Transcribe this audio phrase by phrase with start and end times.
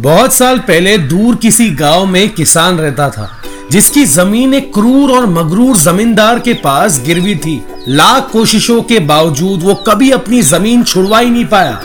[0.00, 3.28] बहुत साल पहले दूर किसी गाँव में किसान रहता था,
[3.70, 9.62] जिसकी ज़मीन एक क्रूर और मगरूर जमींदार के पास गिरवी थी। लाख कोशिशों के बावजूद
[9.62, 11.80] वो कभी अपनी ज़मीन छुड़वा ही नहीं पाया।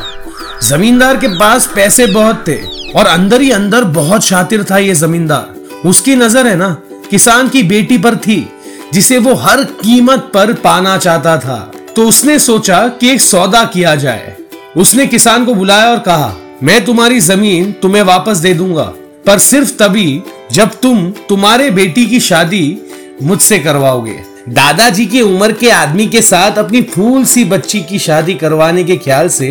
[0.63, 2.57] जमींदार के पास पैसे बहुत थे
[2.93, 6.69] और अंदर ही अंदर बहुत शातिर था ये जमींदार। उसकी नज़र है ना,
[7.11, 8.47] किसान की बेटी पर थी,
[8.93, 11.59] जिसे वो हर कीमत पर पाना चाहता था।
[11.95, 14.35] तो उसने सोचा कि एक सौदा किया जाए।
[14.77, 18.83] उसने किसान को बुलाया और कहा मैं तुम्हारी ज़मीन तुम्हें वापस दे दूँगा।
[19.25, 20.21] पर सिर्फ़ तभी
[20.51, 22.77] जब तुम तुम्हारे बेटी की शादी
[23.23, 24.15] मुझसे करवाओगे।
[24.49, 28.97] दादाजी की उम्र के आदमी के साथ अपनी फूल सी बच्ची की शादी करवाने के
[28.97, 29.47] ख्याल से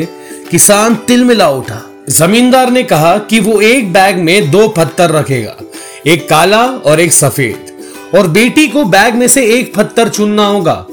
[0.51, 5.57] किसान तिल मिला उठा। जमींदार ने कहा कि वो एक बैग में दो पत्थर रखेगा,
[6.07, 7.73] एक काला और एक सफ़ेद।
[8.15, 10.87] और बेटी को बैग में से एक पत्थर चुनना होगा।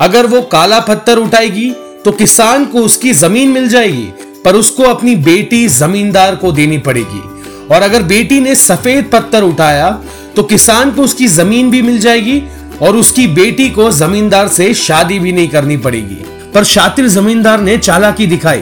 [0.00, 1.70] अगर वो काला पत्थर उठाएगी
[2.04, 4.08] तो किसान को उसकी ज़मीन मिल जाएगी।
[4.44, 7.22] पर उसको अपनी बेटी जमींदार को देनी पड़ेगी।
[7.74, 9.90] और अगर बेटी ने सफ़ेद पत्थर उठाया
[10.36, 12.42] तो किसान को उसकी ज़मीन भी मिल जाएगी
[12.82, 16.24] और उसकी बेटी को जमींदार से शादी भी नहीं करनी पड़ेगी।
[16.54, 18.60] पर शातिर जमींदार ने चालाकी दिखाई।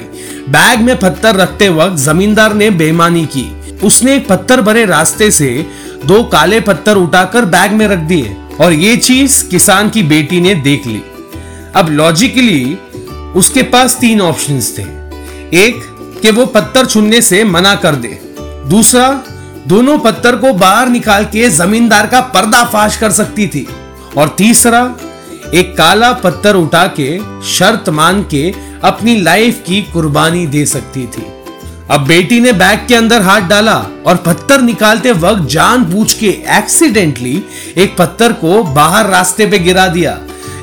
[0.48, 3.46] बैग में पत्थर रखते वक्त जमींदार ने बेईमानी की।
[3.84, 5.66] उसने एक पत्थर भरे रास्ते से
[6.06, 10.54] दो काले पत्थर उठाकर बैग में रख दिए और ये चीज़ किसान की बेटी ने
[10.54, 11.02] देख ली।
[11.76, 12.78] अब लॉजिकली
[13.36, 14.97] उसके पास तीन ऑप्शंस थे।
[15.54, 15.82] एक,
[16.22, 18.18] कि वो पत्थर छुनने से मना कर दे।
[18.70, 19.08] दूसरा,
[19.66, 23.66] दोनों पत्थर को बाहर निकाल के जमींदार का पर्दाफाश कर सकती थी।
[24.16, 24.80] और तीसरा,
[25.54, 28.54] एक काला पत्थर उठा के शर्त मान के
[28.84, 31.26] अपनी लाइफ की कुर्बानी दे सकती थी।
[31.90, 33.76] अब बेटी ने बैग के अंदर हाथ डाला
[34.06, 37.42] और पत्थर निकालते वक्त जान पूछ के एक्सीडेंटली
[37.76, 40.18] एक पत्थर को बाहर रास्ते पे गिरा दिया,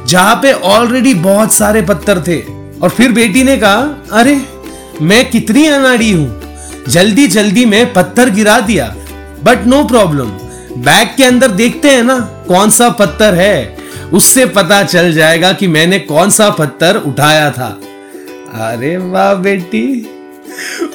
[0.08, 2.40] जहाँ पे ऑलरेडी बहुत सारे पत्थर थे।
[2.82, 4.36] और फिर बेटी ने कहा, अरे
[5.02, 6.42] मैं कितनी अनाड़ी हूँ।
[6.90, 8.96] जल्दी जल्दी में पत्थर गिरा दिया।
[9.44, 10.28] बट नो प्रॉब्लम
[10.78, 13.78] बैग के अंदर देखते हैं ना, कौन सा पत्थर है।
[14.14, 17.68] उससे पता चल जाएगा कि मैंने कौन सा पत्थर उठाया था।
[18.70, 20.12] अरे वाह बेटी।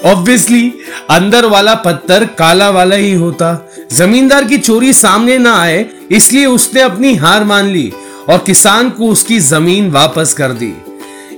[0.05, 0.72] ऑब्वियसली
[1.11, 6.81] अंदर वाला पत्थर काला वाला ही होता। जमींदार की चोरी सामने ना आए, इसलिए उसने
[6.81, 7.93] अपनी हार मान ली
[8.28, 10.72] और किसान को उसकी ज़मीन वापस कर दी।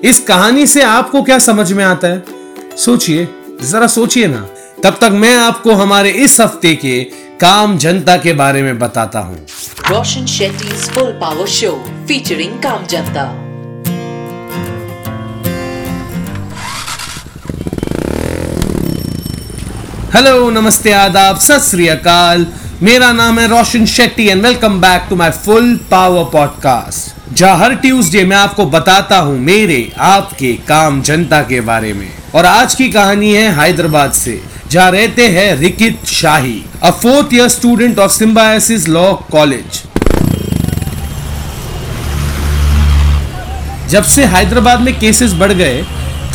[0.05, 2.42] इस कहानी से आपको क्या समझ में आता है?
[2.77, 3.29] सोचिए
[3.63, 4.47] जरा सोचिए ना।
[4.85, 7.05] तब तक मैं आपको हमारे इस हफ़्ते के
[7.41, 9.37] काम जनता के बारे में बताता हूँ।
[9.91, 11.73] Roshan Shetty full power show
[12.09, 13.25] featuring काम जनता।
[20.15, 21.61] हेलो नमस्ते आदाब सत
[22.83, 27.75] मेरा नाम है Roshan Shetty and welcome back to my full power podcast जहाँ हर
[27.75, 32.89] ट्यूसडे मैं आपको बताता हूँ मेरे, आपके काम जनता के बारे में। और आज की
[32.93, 38.89] कहानी है हैदराबाद से, जहाँ रहते हैं Rikit Shahi a fourth year student of Symbiosis
[38.89, 39.83] law college
[43.91, 45.83] जब से हैदराबाद में केसेस बढ़ गए,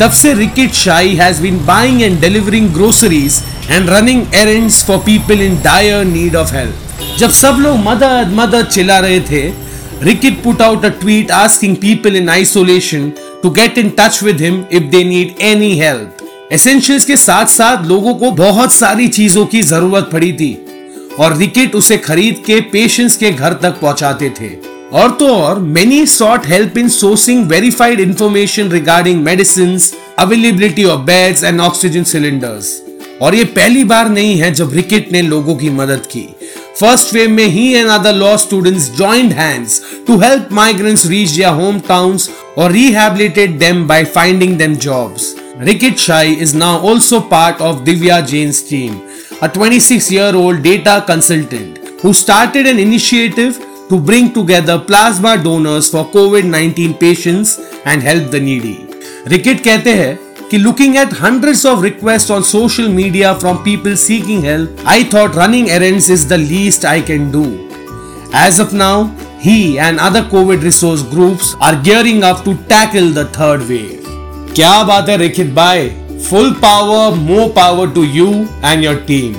[0.00, 5.42] तब से Rikit Shahi has been buying and delivering groceries and running errands for people
[5.42, 9.67] in dire need of help जब सब लोग मदद मदद चिल्ला रहे थे
[10.00, 14.64] Rickett put out a tweet asking people in isolation to get in touch with him
[14.70, 16.22] if they need any help.
[16.52, 20.52] Essentials के साथ साथ लोगों को बहुत सारी चीज़ों की ज़रूरत पड़ी थी
[21.18, 24.54] और रिकेट उसे खरीद के पेशेंट्स के घर तक पहुंचाते थे।
[24.92, 29.78] और तो और many sought help in sourcing verified information regarding medicine
[30.18, 32.74] availability of beds and oxygen cylinders
[33.22, 36.28] और ये पहली बार नहीं है जब रिकेट ने लोगों की मदद की।
[36.78, 41.50] First wave में he and other law students joined hands to help migrants reach their
[41.60, 45.34] hometowns or rehabilitate them by finding them jobs.
[45.68, 48.94] Rikit Shai is now also part of Divya Jain's team,
[49.42, 53.58] a 26-year-old data consultant who started an initiative
[53.88, 58.76] to bring together plasma donors for COVID-19 patients and help the needy.
[59.26, 64.44] Rikit कहते हैं कि looking at hundreds of request on social media from people seeking
[64.44, 67.44] help I thought running errands is the least I can do
[68.46, 69.06] as of now
[69.44, 74.04] he and other covid resource groups are gearing up to tackle the third wave
[74.56, 75.86] क्या बात है, Rekhit bye
[76.28, 78.26] full power more power to you
[78.64, 79.34] and your team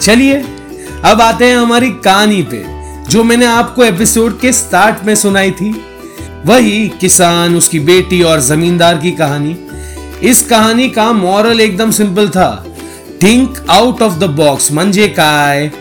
[0.00, 0.34] चलिए,
[1.04, 2.62] अब आते हैं हमारी कहानी पे,
[3.10, 5.70] जो मैंने आपको एपिसोड के स्टार्ट में सुनाई थी।
[6.46, 9.56] वही किसान, उसकी बेटी और जमींदार की कहानी।
[10.24, 12.66] इस कहानी का मॉरल एकदम सिंपल था।
[13.22, 15.72] Think out of the box मंजे काय?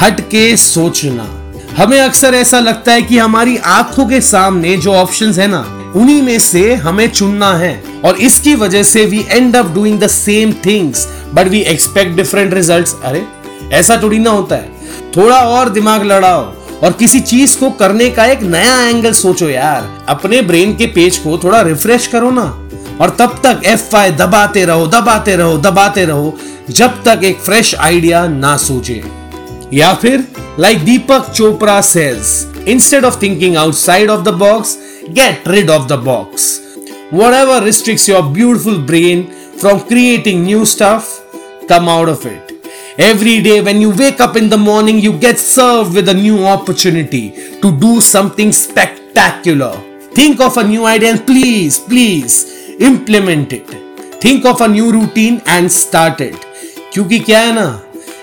[0.00, 5.38] हट के सोचना। हमें अक्सर ऐसा लगता है कि हमारी आँखों के सामने जो ऑप्शंस
[5.38, 9.66] है ना, उन्हीं में से हमें चुनना है। और इसकी वजह से we end up
[9.66, 13.24] doing the same things but we expect different results अरे,
[13.72, 14.72] ऐसा थोड़ी ना होता है।
[15.16, 16.40] थोड़ा और दिमाग लड़ाओ।
[16.84, 21.16] और किसी चीज़ को करने का एक नया एंगल सोचो यार। अपने ब्रेन के पेज
[21.16, 22.63] को थोड़ा रिफ्रेश करो ना।
[23.00, 26.36] और तब तक एफ़ आई दबाते रहो दबाते रहो दबाते रहो,
[26.70, 29.02] जब तक एक फ्रेश आइडिया ना सोचे
[29.72, 30.24] या फिर
[30.60, 34.76] like Deepak Chopra says instead of thinking outside of the box
[35.10, 36.48] get rid of the box
[37.34, 39.26] whatever restricts your beautiful brain
[39.60, 41.08] from creating new stuff
[41.68, 42.52] come out of it
[43.00, 47.28] every day when you wake up in the morning you get serve with new opportunity
[47.62, 49.82] to do something spectacular
[50.18, 52.44] think of a new idea please please
[52.80, 53.68] implement it.
[54.20, 56.36] Think of a new routine and start it.
[56.92, 57.66] क्योंकि क्या है ना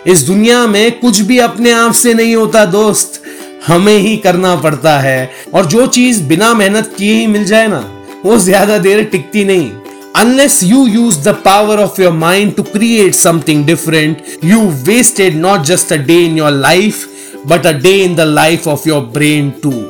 [0.07, 3.21] इस दुनिया में कुछ भी अपने आप से नहीं होता दोस्त
[3.68, 7.83] हमें ही करना पड़ता है और जो चीज़ बिना मेहनत किए ही मिल जाए ना
[8.25, 9.69] वो ज़्यादा देर टिकती नहीं
[10.15, 15.65] unless you use the power of your mind to create something different, you wasted not
[15.65, 17.07] just a day in your life,
[17.45, 19.81] but a day in the life of your brain too.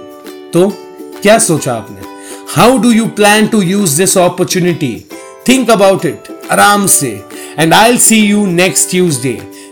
[0.54, 0.68] तो
[1.22, 2.00] क्या सोचा आपने
[2.56, 4.88] how do you plan to use this opportunity
[5.48, 7.07] think about it आराम से
[7.59, 9.31] and I see you next Tuesday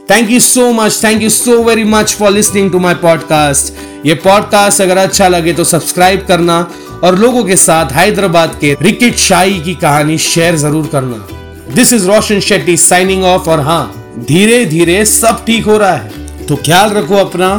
[0.10, 4.14] thank you so much thank you so very much for listening to my podcast ये
[4.24, 6.60] podcast अगर अच्छा लगे तो subscribe करना
[7.04, 11.28] और लोगों के साथ हैदराबाद के रिकेट शाही की कहानी शेयर ज़रूर करना।
[11.76, 13.84] This is Roshan Shetty signing off और हाँ
[14.28, 17.56] धीरे धीरे सब ठीक हो रहा है। तो ख्याल रखो अपना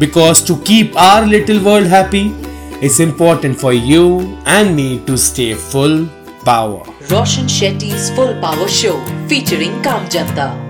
[0.00, 2.22] because to keep our little world happy
[2.80, 6.06] It's important for you and me to stay full
[6.44, 6.84] power.
[7.10, 10.67] Roshan Shetty's Full Power Show featuring Kamjanta.